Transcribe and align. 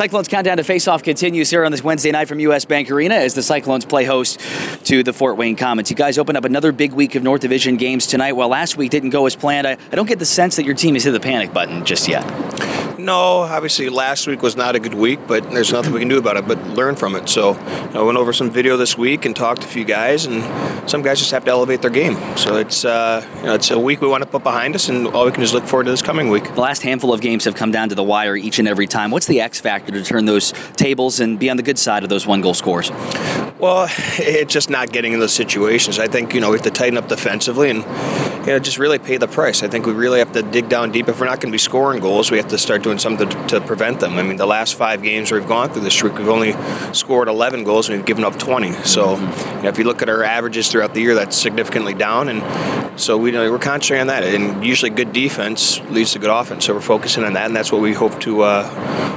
Cyclones 0.00 0.28
countdown 0.28 0.56
to 0.56 0.64
face-off 0.64 1.02
continues 1.02 1.50
here 1.50 1.62
on 1.62 1.70
this 1.70 1.84
Wednesday 1.84 2.10
night 2.10 2.26
from 2.26 2.40
US 2.40 2.64
Bank 2.64 2.90
Arena 2.90 3.16
as 3.16 3.34
the 3.34 3.42
Cyclones 3.42 3.84
play 3.84 4.06
host 4.06 4.40
to 4.86 5.02
the 5.02 5.12
Fort 5.12 5.36
Wayne 5.36 5.56
Komets. 5.56 5.90
You 5.90 5.96
guys 5.96 6.16
open 6.16 6.36
up 6.36 6.46
another 6.46 6.72
big 6.72 6.94
week 6.94 7.16
of 7.16 7.22
North 7.22 7.42
Division 7.42 7.76
games 7.76 8.06
tonight. 8.06 8.32
While 8.32 8.48
last 8.48 8.78
week 8.78 8.90
didn't 8.90 9.10
go 9.10 9.26
as 9.26 9.36
planned, 9.36 9.66
I, 9.66 9.72
I 9.92 9.96
don't 9.96 10.08
get 10.08 10.18
the 10.18 10.24
sense 10.24 10.56
that 10.56 10.64
your 10.64 10.74
team 10.74 10.94
has 10.94 11.04
hit 11.04 11.10
the 11.10 11.20
panic 11.20 11.52
button 11.52 11.84
just 11.84 12.08
yet. 12.08 12.24
No, 13.00 13.40
obviously 13.40 13.88
last 13.88 14.26
week 14.26 14.42
was 14.42 14.56
not 14.56 14.76
a 14.76 14.78
good 14.78 14.94
week, 14.94 15.20
but 15.26 15.50
there's 15.50 15.72
nothing 15.72 15.92
we 15.92 16.00
can 16.00 16.08
do 16.08 16.18
about 16.18 16.36
it 16.36 16.46
but 16.46 16.62
learn 16.68 16.96
from 16.96 17.14
it. 17.14 17.28
So 17.28 17.54
I 17.94 18.02
went 18.02 18.18
over 18.18 18.32
some 18.32 18.50
video 18.50 18.76
this 18.76 18.96
week 18.98 19.24
and 19.24 19.34
talked 19.34 19.62
to 19.62 19.66
a 19.66 19.70
few 19.70 19.84
guys, 19.84 20.26
and 20.26 20.42
some 20.88 21.00
guys 21.00 21.18
just 21.18 21.30
have 21.30 21.44
to 21.46 21.50
elevate 21.50 21.80
their 21.80 21.90
game. 21.90 22.16
So 22.36 22.56
it's 22.56 22.84
uh, 22.84 23.26
you 23.38 23.44
know, 23.44 23.54
it's 23.54 23.70
a 23.70 23.78
week 23.78 24.02
we 24.02 24.08
want 24.08 24.22
to 24.22 24.28
put 24.28 24.42
behind 24.42 24.74
us, 24.74 24.88
and 24.88 25.08
all 25.08 25.24
we 25.24 25.32
can 25.32 25.40
just 25.40 25.54
look 25.54 25.64
forward 25.64 25.84
to 25.84 25.90
this 25.90 26.02
coming 26.02 26.28
week. 26.28 26.44
The 26.44 26.60
last 26.60 26.82
handful 26.82 27.14
of 27.14 27.22
games 27.22 27.46
have 27.46 27.54
come 27.54 27.70
down 27.70 27.88
to 27.88 27.94
the 27.94 28.04
wire 28.04 28.36
each 28.36 28.58
and 28.58 28.68
every 28.68 28.86
time. 28.86 29.10
What's 29.10 29.26
the 29.26 29.40
X 29.40 29.60
factor 29.60 29.89
to 29.90 30.02
turn 30.02 30.24
those 30.24 30.52
tables 30.76 31.20
and 31.20 31.38
be 31.38 31.50
on 31.50 31.56
the 31.56 31.62
good 31.62 31.78
side 31.78 32.02
of 32.02 32.08
those 32.08 32.26
one 32.26 32.40
goal 32.40 32.54
scores? 32.54 32.90
Well, 33.60 33.88
it's 34.18 34.50
just 34.50 34.70
not 34.70 34.90
getting 34.90 35.12
in 35.12 35.20
those 35.20 35.34
situations. 35.34 35.98
I 35.98 36.06
think 36.06 36.32
you 36.32 36.40
know 36.40 36.50
we 36.50 36.56
have 36.56 36.64
to 36.64 36.70
tighten 36.70 36.96
up 36.96 37.08
defensively 37.08 37.68
and 37.68 37.80
you 38.46 38.52
know 38.52 38.58
just 38.58 38.78
really 38.78 38.98
pay 38.98 39.18
the 39.18 39.28
price. 39.28 39.62
I 39.62 39.68
think 39.68 39.84
we 39.84 39.92
really 39.92 40.18
have 40.18 40.32
to 40.32 40.40
dig 40.40 40.70
down 40.70 40.92
deep. 40.92 41.08
If 41.08 41.20
we're 41.20 41.26
not 41.26 41.40
going 41.40 41.52
to 41.52 41.54
be 41.54 41.58
scoring 41.58 42.00
goals, 42.00 42.30
we 42.30 42.38
have 42.38 42.48
to 42.48 42.56
start 42.56 42.82
doing 42.82 42.96
something 42.96 43.28
to, 43.28 43.46
to 43.48 43.60
prevent 43.60 44.00
them. 44.00 44.16
I 44.16 44.22
mean, 44.22 44.38
the 44.38 44.46
last 44.46 44.76
five 44.76 45.02
games 45.02 45.30
we've 45.30 45.46
gone 45.46 45.68
through 45.68 45.82
this 45.82 45.92
streak, 45.92 46.16
we've 46.16 46.30
only 46.30 46.54
scored 46.94 47.28
11 47.28 47.64
goals 47.64 47.90
and 47.90 47.98
we've 47.98 48.06
given 48.06 48.24
up 48.24 48.38
20. 48.38 48.72
So, 48.84 49.16
you 49.16 49.26
know, 49.62 49.68
if 49.68 49.76
you 49.76 49.84
look 49.84 50.00
at 50.00 50.08
our 50.08 50.22
averages 50.22 50.72
throughout 50.72 50.94
the 50.94 51.02
year, 51.02 51.14
that's 51.14 51.36
significantly 51.36 51.92
down. 51.92 52.30
And 52.30 52.98
so 52.98 53.18
we, 53.18 53.30
you 53.30 53.36
know, 53.36 53.50
we're 53.50 53.58
concentrating 53.58 54.02
on 54.02 54.06
that. 54.06 54.24
And 54.24 54.64
usually, 54.64 54.90
good 54.90 55.12
defense 55.12 55.80
leads 55.90 56.12
to 56.12 56.18
good 56.18 56.30
offense. 56.30 56.64
So 56.64 56.74
we're 56.74 56.80
focusing 56.80 57.24
on 57.24 57.34
that, 57.34 57.46
and 57.46 57.56
that's 57.56 57.72
what 57.72 57.82
we 57.82 57.92
hope 57.92 58.20
to 58.22 58.42
uh, 58.42 58.64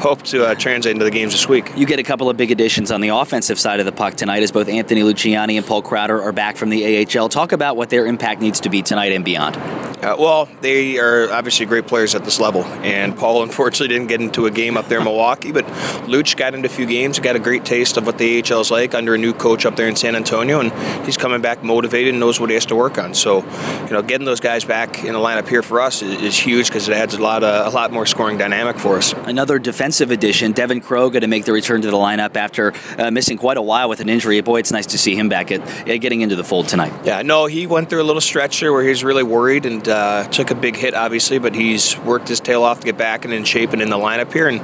hope 0.00 0.22
to 0.22 0.46
uh, 0.46 0.54
translate 0.54 0.92
into 0.92 1.04
the 1.04 1.10
games 1.10 1.32
this 1.32 1.48
week. 1.48 1.72
You 1.76 1.86
get 1.86 1.98
a 1.98 2.02
couple 2.02 2.30
of 2.30 2.36
big 2.36 2.50
additions 2.50 2.90
on 2.90 3.00
the 3.00 3.08
offensive 3.08 3.58
side 3.58 3.80
of 3.80 3.86
the 3.86 3.92
puck 3.92 4.14
tonight, 4.14 4.25
as 4.28 4.52
both 4.52 4.68
Anthony 4.68 5.02
Luciani 5.02 5.56
and 5.56 5.66
Paul 5.66 5.82
Crowder 5.82 6.22
are 6.22 6.32
back 6.32 6.56
from 6.56 6.70
the 6.70 7.06
AHL. 7.06 7.28
Talk 7.28 7.52
about 7.52 7.76
what 7.76 7.90
their 7.90 8.06
impact 8.06 8.40
needs 8.40 8.60
to 8.60 8.70
be 8.70 8.82
tonight 8.82 9.12
and 9.12 9.24
beyond. 9.24 9.56
Uh, 10.02 10.14
well, 10.18 10.48
they 10.60 10.98
are 10.98 11.32
obviously 11.32 11.64
great 11.64 11.86
players 11.86 12.14
at 12.14 12.24
this 12.24 12.38
level, 12.38 12.64
and 12.64 13.16
Paul 13.16 13.42
unfortunately 13.46 13.88
didn't 13.88 14.08
get 14.08 14.20
into 14.20 14.46
a 14.46 14.50
game 14.50 14.76
up 14.76 14.86
there 14.88 14.98
in 14.98 15.04
Milwaukee, 15.04 15.52
but 15.52 15.64
Luch 16.06 16.36
got 16.36 16.54
into 16.54 16.66
a 16.66 16.72
few 16.72 16.86
games, 16.86 17.18
got 17.18 17.36
a 17.36 17.40
great 17.40 17.64
taste 17.64 17.96
of 17.96 18.06
what 18.06 18.18
the 18.18 18.42
AHL 18.42 18.60
is 18.60 18.70
like 18.70 18.94
under 18.94 19.14
a 19.14 19.18
new 19.18 19.32
coach 19.32 19.64
up 19.64 19.76
there 19.76 19.88
in 19.88 19.96
San 19.96 20.14
Antonio, 20.14 20.60
and 20.60 21.06
he's 21.06 21.16
coming 21.16 21.40
back 21.40 21.62
motivated 21.62 22.10
and 22.14 22.20
knows 22.20 22.38
what 22.38 22.50
he 22.50 22.54
has 22.54 22.66
to 22.66 22.76
work 22.76 22.98
on. 22.98 23.14
So, 23.14 23.42
you 23.84 23.90
know, 23.90 24.02
getting 24.02 24.26
those 24.26 24.40
guys 24.40 24.64
back 24.64 25.04
in 25.04 25.12
the 25.12 25.18
lineup 25.18 25.48
here 25.48 25.62
for 25.62 25.80
us 25.80 26.02
is, 26.02 26.22
is 26.22 26.38
huge 26.38 26.68
because 26.68 26.88
it 26.88 26.94
adds 26.94 27.14
a 27.14 27.22
lot 27.22 27.42
of, 27.42 27.72
a 27.72 27.74
lot 27.74 27.92
more 27.92 28.06
scoring 28.06 28.36
dynamic 28.36 28.78
for 28.78 28.98
us. 28.98 29.12
Another 29.12 29.58
defensive 29.58 30.10
addition, 30.10 30.52
Devin 30.52 30.80
Crow, 30.82 31.08
going 31.10 31.22
to 31.22 31.26
make 31.26 31.44
the 31.44 31.52
return 31.52 31.82
to 31.82 31.90
the 31.90 31.96
lineup 31.96 32.36
after 32.36 32.72
uh, 32.98 33.10
missing 33.10 33.38
quite 33.38 33.56
a 33.56 33.62
while 33.62 33.88
with 33.88 34.00
an 34.00 34.08
injury. 34.08 34.40
Boy, 34.40 34.58
it's 34.58 34.72
nice 34.72 34.86
to 34.86 34.98
see 34.98 35.16
him 35.16 35.28
back 35.28 35.50
at, 35.50 35.60
at 35.88 35.96
getting 35.96 36.20
into 36.20 36.36
the 36.36 36.44
fold 36.44 36.68
tonight. 36.68 36.92
Yeah, 37.04 37.22
no, 37.22 37.46
he 37.46 37.66
went 37.66 37.88
through 37.88 38.02
a 38.02 38.04
little 38.04 38.20
stretch 38.20 38.60
there 38.60 38.72
where 38.72 38.82
he 38.82 38.90
was 38.90 39.02
really 39.02 39.22
worried 39.22 39.64
and 39.66 39.85
uh, 39.88 40.24
took 40.24 40.50
a 40.50 40.54
big 40.54 40.76
hit, 40.76 40.94
obviously, 40.94 41.38
but 41.38 41.54
he's 41.54 41.98
worked 41.98 42.28
his 42.28 42.40
tail 42.40 42.62
off 42.62 42.80
to 42.80 42.86
get 42.86 42.96
back 42.96 43.24
and 43.24 43.32
in 43.32 43.44
shape 43.44 43.72
and 43.72 43.82
in 43.82 43.90
the 43.90 43.96
lineup 43.96 44.32
here, 44.32 44.48
and 44.48 44.60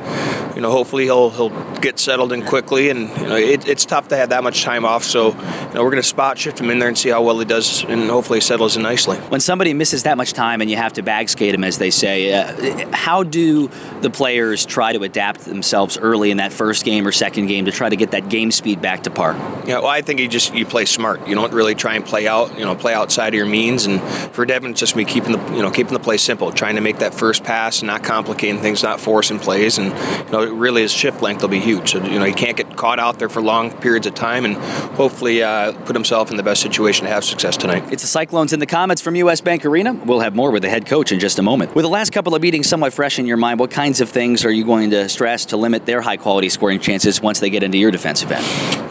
you 0.56 0.60
know, 0.60 0.70
hopefully 0.70 1.04
he'll 1.04 1.30
he'll 1.30 1.50
get 1.80 1.98
settled 1.98 2.32
in 2.32 2.44
quickly. 2.44 2.90
And 2.90 3.08
you 3.18 3.28
know, 3.28 3.36
it, 3.36 3.68
it's 3.68 3.84
tough 3.84 4.08
to 4.08 4.16
have 4.16 4.30
that 4.30 4.42
much 4.42 4.62
time 4.62 4.84
off, 4.84 5.04
so 5.04 5.28
you 5.28 5.34
know, 5.74 5.82
we're 5.82 5.90
going 5.90 5.96
to 5.96 6.02
spot 6.02 6.38
shift 6.38 6.60
him 6.60 6.70
in 6.70 6.78
there 6.78 6.88
and 6.88 6.98
see 6.98 7.08
how 7.08 7.22
well 7.22 7.38
he 7.38 7.44
does, 7.44 7.84
and 7.84 8.08
hopefully 8.10 8.40
settles 8.40 8.76
in 8.76 8.82
nicely. 8.82 9.16
When 9.18 9.40
somebody 9.40 9.74
misses 9.74 10.02
that 10.04 10.16
much 10.16 10.32
time 10.32 10.60
and 10.60 10.70
you 10.70 10.76
have 10.76 10.94
to 10.94 11.02
bag 11.02 11.28
skate 11.28 11.54
him, 11.54 11.64
as 11.64 11.78
they 11.78 11.90
say, 11.90 12.32
uh, 12.32 12.88
how 12.92 13.22
do 13.22 13.68
the 14.00 14.10
players 14.10 14.66
try 14.66 14.92
to 14.92 15.02
adapt 15.02 15.44
themselves 15.44 15.98
early 15.98 16.30
in 16.30 16.38
that 16.38 16.52
first 16.52 16.84
game 16.84 17.06
or 17.06 17.12
second 17.12 17.46
game 17.46 17.64
to 17.64 17.72
try 17.72 17.88
to 17.88 17.96
get 17.96 18.10
that 18.10 18.28
game 18.28 18.50
speed 18.50 18.80
back 18.80 19.04
to 19.04 19.10
par? 19.10 19.34
Yeah, 19.66 19.78
well, 19.78 19.86
I 19.86 20.02
think 20.02 20.20
you 20.20 20.28
just 20.28 20.54
you 20.54 20.66
play 20.66 20.84
smart. 20.84 21.26
You 21.26 21.34
don't 21.34 21.52
really 21.52 21.74
try 21.74 21.94
and 21.94 22.04
play 22.04 22.26
out, 22.26 22.58
you 22.58 22.64
know, 22.64 22.74
play 22.74 22.94
outside 22.94 23.28
of 23.28 23.34
your 23.34 23.46
means. 23.46 23.86
And 23.86 24.00
for 24.34 24.44
Devin, 24.44 24.72
it's 24.72 24.80
just 24.80 24.96
me 24.96 25.04
keeping 25.12 25.32
the 25.32 25.54
you 25.54 25.62
know 25.62 25.70
keeping 25.70 25.92
the 25.92 26.00
play 26.00 26.16
simple, 26.16 26.50
trying 26.50 26.76
to 26.76 26.80
make 26.80 26.98
that 26.98 27.14
first 27.14 27.44
pass, 27.44 27.82
not 27.82 28.02
complicating 28.02 28.60
things, 28.60 28.82
not 28.82 28.98
forcing 28.98 29.38
plays, 29.38 29.78
and 29.78 29.88
you 30.26 30.32
know, 30.32 30.44
really 30.52 30.82
his 30.82 30.92
shift 30.92 31.20
length 31.20 31.42
will 31.42 31.50
be 31.50 31.60
huge. 31.60 31.92
So 31.92 32.02
you 32.02 32.18
know, 32.18 32.24
he 32.24 32.32
can't 32.32 32.56
get 32.56 32.71
caught 32.76 32.98
out 32.98 33.18
there 33.18 33.28
for 33.28 33.40
long 33.40 33.70
periods 33.70 34.06
of 34.06 34.14
time, 34.14 34.44
and 34.44 34.56
hopefully 34.96 35.42
uh, 35.42 35.72
put 35.84 35.94
himself 35.96 36.30
in 36.30 36.36
the 36.36 36.42
best 36.42 36.62
situation 36.62 37.04
to 37.04 37.10
have 37.10 37.24
success 37.24 37.56
tonight. 37.56 37.92
It's 37.92 38.02
the 38.02 38.08
Cyclones 38.08 38.52
in 38.52 38.60
the 38.60 38.66
Komets 38.66 39.02
from 39.02 39.16
US 39.16 39.40
Bank 39.40 39.64
Arena. 39.64 39.92
We'll 39.92 40.20
have 40.20 40.34
more 40.34 40.50
with 40.50 40.62
the 40.62 40.70
head 40.70 40.86
coach 40.86 41.12
in 41.12 41.20
just 41.20 41.38
a 41.38 41.42
moment. 41.42 41.74
With 41.74 41.84
the 41.84 41.90
last 41.90 42.12
couple 42.12 42.34
of 42.34 42.42
meetings 42.42 42.68
somewhat 42.68 42.92
fresh 42.92 43.18
in 43.18 43.26
your 43.26 43.36
mind, 43.36 43.60
what 43.60 43.70
kinds 43.70 44.00
of 44.00 44.08
things 44.08 44.44
are 44.44 44.50
you 44.50 44.64
going 44.64 44.90
to 44.90 45.08
stress 45.08 45.46
to 45.46 45.56
limit 45.56 45.86
their 45.86 46.00
high 46.00 46.16
quality 46.16 46.48
scoring 46.48 46.80
chances 46.80 47.20
once 47.20 47.40
they 47.40 47.50
get 47.50 47.62
into 47.62 47.78
your 47.78 47.90
defensive 47.90 48.30
end? 48.30 48.44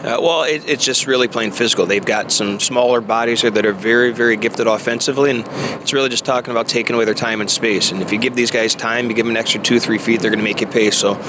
Uh, 0.04 0.18
well, 0.20 0.42
it, 0.42 0.68
it's 0.68 0.84
just 0.84 1.06
really 1.06 1.28
playing 1.28 1.52
physical. 1.52 1.86
They've 1.86 2.04
got 2.04 2.32
some 2.32 2.58
smaller 2.58 3.00
bodies 3.00 3.42
here 3.42 3.50
that 3.50 3.64
are 3.64 3.72
very, 3.72 4.12
very 4.12 4.36
gifted 4.36 4.66
offensively, 4.66 5.30
and 5.30 5.44
it's 5.80 5.92
really 5.92 6.08
just 6.08 6.24
talking 6.24 6.50
about 6.50 6.68
taking 6.68 6.96
away 6.96 7.04
their 7.04 7.14
time 7.14 7.40
and 7.40 7.48
space. 7.50 7.92
And 7.92 8.02
if 8.02 8.12
you 8.12 8.18
give 8.18 8.34
these 8.34 8.50
guys 8.50 8.74
time, 8.74 9.08
you 9.08 9.14
give 9.14 9.26
them 9.26 9.36
an 9.36 9.40
extra 9.40 9.60
two, 9.60 9.78
three 9.78 9.98
feet, 9.98 10.20
they're 10.20 10.30
going 10.30 10.38
to 10.40 10.44
make 10.44 10.60
you 10.60 10.66
pay. 10.66 10.90
So 10.90 11.20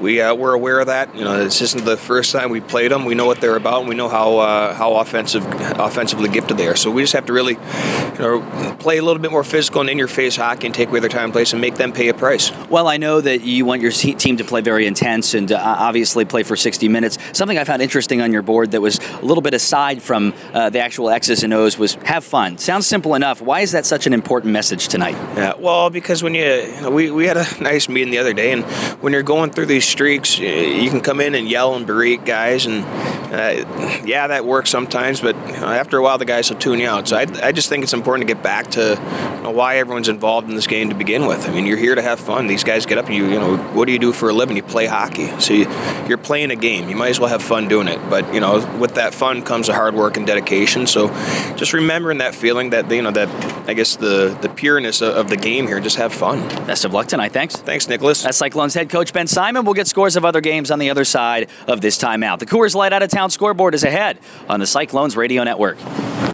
we 0.00 0.20
uh, 0.20 0.34
we're 0.34 0.54
aware 0.54 0.80
of 0.80 0.86
that. 0.88 1.14
You 1.14 1.24
know, 1.24 1.42
this 1.42 1.60
isn't 1.62 1.84
the 1.84 1.96
first 1.98 2.32
time 2.32 2.50
we 2.50 2.60
played 2.60 2.90
them. 2.90 3.04
We 3.04 3.14
know 3.14 3.26
what 3.26 3.40
they're 3.40 3.56
about, 3.56 3.80
and 3.80 3.88
we 3.88 3.94
know 3.94 4.08
how 4.08 4.38
uh, 4.38 4.74
how 4.74 4.94
offensive 4.96 5.44
offensively 5.78 6.28
gifted 6.28 6.56
they 6.56 6.68
are. 6.68 6.76
So 6.76 6.90
we 6.90 7.02
just 7.02 7.12
have 7.12 7.26
to 7.26 7.32
really, 7.32 7.54
you 7.54 8.18
know, 8.18 8.76
play 8.78 8.98
a 8.98 9.02
little 9.02 9.20
bit 9.20 9.30
more 9.30 9.44
physical 9.44 9.80
and 9.80 9.90
in 9.90 9.98
your 9.98 10.08
face 10.08 10.36
hockey 10.36 10.66
and 10.66 10.74
take 10.74 10.88
away 10.88 11.00
their 11.00 11.08
time 11.08 11.24
and 11.24 11.32
place 11.32 11.52
and 11.52 11.60
make 11.60 11.74
them 11.74 11.92
pay 11.92 12.08
a 12.08 12.14
price. 12.14 12.52
Well, 12.68 12.88
I 12.88 12.96
know 12.96 13.20
that 13.20 13.42
you 13.42 13.64
want 13.64 13.82
your 13.82 13.90
team 13.90 14.36
to 14.36 14.44
play 14.44 14.60
very 14.60 14.86
intense 14.86 15.34
and 15.34 15.50
uh, 15.50 15.58
obviously 15.60 16.24
play 16.24 16.42
for 16.42 16.56
60 16.56 16.88
minutes. 16.88 17.18
Something 17.32 17.58
I 17.58 17.64
found 17.64 17.82
interesting 17.82 18.20
on 18.20 18.32
your 18.32 18.42
board 18.42 18.72
that 18.72 18.80
was 18.80 18.98
a 18.98 19.24
little 19.24 19.42
bit 19.42 19.54
aside 19.54 20.02
from 20.02 20.34
uh, 20.52 20.70
the 20.70 20.80
actual 20.80 21.10
X's 21.10 21.42
and 21.42 21.52
O's 21.52 21.78
was 21.78 21.94
have 22.04 22.24
fun. 22.24 22.58
Sounds 22.58 22.86
simple 22.86 23.14
enough. 23.14 23.40
Why 23.40 23.60
is 23.60 23.72
that 23.72 23.86
such 23.86 24.06
an 24.06 24.12
important 24.12 24.52
message 24.52 24.88
tonight? 24.88 25.16
Yeah, 25.36 25.54
well, 25.58 25.90
because 25.90 26.22
when 26.22 26.34
you, 26.34 26.44
you 26.44 26.80
know, 26.82 26.90
we, 26.90 27.10
we 27.10 27.26
had 27.26 27.36
a 27.36 27.46
nice 27.62 27.88
meeting 27.88 28.10
the 28.10 28.18
other 28.18 28.32
day, 28.32 28.52
and 28.52 28.64
when 29.02 29.12
you're 29.12 29.22
going 29.22 29.50
through 29.50 29.66
these 29.66 29.86
streaks, 29.86 30.38
you 30.38 30.90
can 30.90 31.00
come 31.00 31.20
in 31.20 31.34
and 31.34 31.48
yell 31.48 31.74
and 31.74 31.86
berate 31.88 32.24
guys, 32.26 32.66
and 32.66 32.84
uh, 33.32 34.02
yeah, 34.04 34.26
that 34.28 34.44
works 34.44 34.70
sometimes, 34.70 35.20
but 35.20 35.34
you 35.46 35.60
know, 35.60 35.68
after 35.68 35.96
a 35.96 36.02
while, 36.02 36.18
the 36.18 36.24
guys 36.24 36.50
will 36.50 36.58
tune 36.58 36.78
you 36.78 36.88
out. 36.88 37.08
So 37.08 37.16
I, 37.16 37.26
I 37.42 37.52
just 37.52 37.68
think 37.68 37.82
it's 37.82 37.94
important 37.94 38.28
to 38.28 38.34
get 38.34 38.42
back 38.42 38.70
to 38.72 38.90
you 39.36 39.42
know, 39.42 39.50
why 39.50 39.78
everyone's 39.78 40.08
involved 40.08 40.48
in 40.48 40.54
this 40.54 40.66
game 40.66 40.90
to 40.90 40.94
begin 40.94 41.26
with. 41.26 41.48
I 41.48 41.52
mean, 41.52 41.66
you're 41.66 41.78
here 41.78 41.94
to 41.94 42.02
have 42.02 42.20
fun. 42.20 42.46
These 42.46 42.64
guys 42.64 42.86
get 42.86 42.98
up 42.98 43.06
and 43.06 43.14
you, 43.14 43.26
you 43.26 43.38
know, 43.38 43.56
what 43.74 43.86
do 43.86 43.92
you 43.92 43.98
do 43.98 44.12
for 44.12 44.28
a 44.28 44.32
living? 44.32 44.56
You 44.56 44.62
play 44.62 44.86
hockey. 44.86 45.28
So 45.40 45.54
you, 45.54 45.68
you're 46.08 46.18
playing 46.18 46.50
a 46.50 46.56
game. 46.56 46.88
You 46.88 46.96
might 46.96 47.10
as 47.10 47.20
well 47.20 47.28
have 47.28 47.42
fun 47.42 47.68
doing 47.68 47.88
it. 47.88 47.98
But 48.10 48.32
you 48.34 48.40
know, 48.40 48.54
with 48.78 48.94
that 48.94 49.14
fun 49.14 49.42
comes 49.42 49.66
the 49.66 49.74
hard 49.74 49.94
work 49.94 50.16
and 50.16 50.26
dedication. 50.26 50.86
So 50.86 51.08
just 51.56 51.72
remembering 51.72 52.18
that 52.18 52.34
feeling 52.34 52.70
that 52.70 52.90
you 52.90 53.02
know 53.02 53.10
that 53.12 53.28
I 53.68 53.74
guess 53.74 53.96
the 53.96 54.36
the 54.40 54.48
pureness 54.48 55.00
of, 55.00 55.14
of 55.16 55.28
the 55.28 55.36
game 55.36 55.66
here. 55.66 55.80
Just 55.80 55.96
have 55.96 56.12
fun. 56.12 56.40
Best 56.66 56.84
of 56.84 56.92
luck 56.92 57.06
tonight. 57.06 57.32
Thanks. 57.32 57.56
Thanks, 57.56 57.88
Nicholas. 57.88 58.22
That's 58.22 58.38
Cyclones 58.38 58.74
head 58.74 58.90
coach 58.90 59.12
Ben 59.12 59.26
Simon. 59.26 59.64
We'll 59.64 59.74
get 59.74 59.86
scores 59.86 60.16
of 60.16 60.24
other 60.24 60.40
games 60.40 60.70
on 60.70 60.78
the 60.78 60.90
other 60.90 61.04
side 61.04 61.48
of 61.78 61.82
this 61.82 61.96
timeout. 61.96 62.40
The 62.40 62.46
Coors 62.46 62.74
Light 62.74 62.92
out 62.92 63.02
of 63.02 63.08
town 63.08 63.30
scoreboard 63.30 63.74
is 63.74 63.84
ahead 63.84 64.18
on 64.48 64.60
the 64.60 64.66
Cyclones 64.66 65.16
Radio 65.16 65.44
Network. 65.44 65.78